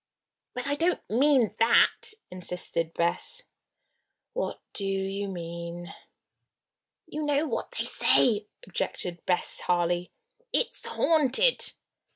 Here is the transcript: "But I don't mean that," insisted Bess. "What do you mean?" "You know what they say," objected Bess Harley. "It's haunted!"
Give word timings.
"But 0.55 0.65
I 0.65 0.73
don't 0.73 1.07
mean 1.11 1.53
that," 1.59 2.15
insisted 2.31 2.91
Bess. 2.95 3.43
"What 4.33 4.59
do 4.73 4.83
you 4.83 5.27
mean?" 5.27 5.93
"You 7.05 7.21
know 7.21 7.45
what 7.45 7.75
they 7.77 7.83
say," 7.83 8.47
objected 8.65 9.23
Bess 9.27 9.59
Harley. 9.59 10.09
"It's 10.51 10.83
haunted!" 10.87 11.73